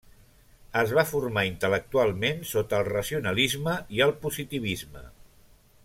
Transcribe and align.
Es 0.79 0.93
va 0.99 1.03
formar 1.09 1.43
intel·lectualment 1.49 2.41
sota 2.53 2.79
el 2.79 2.89
racionalisme 2.89 3.77
i 3.99 4.03
el 4.07 4.15
positivisme. 4.25 5.07